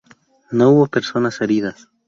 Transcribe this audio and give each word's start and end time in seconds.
No 0.49 0.71
hubo 0.71 0.87
personas 0.87 1.41
heridas. 1.41 1.87